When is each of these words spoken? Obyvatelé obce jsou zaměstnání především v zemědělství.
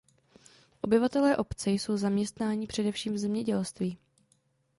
Obyvatelé 0.81 1.35
obce 1.37 1.71
jsou 1.71 1.97
zaměstnání 1.97 2.67
především 2.67 3.13
v 3.13 3.17
zemědělství. 3.17 3.97